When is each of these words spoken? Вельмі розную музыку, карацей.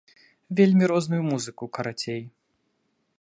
Вельмі 0.59 0.87
розную 0.91 1.21
музыку, 1.29 1.63
карацей. 1.79 2.21